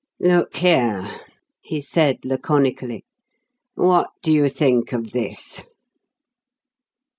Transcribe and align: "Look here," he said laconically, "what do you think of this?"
"Look 0.19 0.55
here," 0.57 1.07
he 1.61 1.79
said 1.79 2.25
laconically, 2.25 3.05
"what 3.75 4.09
do 4.23 4.33
you 4.33 4.49
think 4.49 4.93
of 4.93 5.11
this?" 5.11 5.61